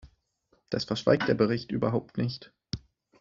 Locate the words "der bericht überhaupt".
1.27-2.17